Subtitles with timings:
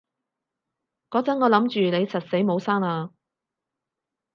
[1.11, 3.11] 嗰陣我諗住你實死冇生喇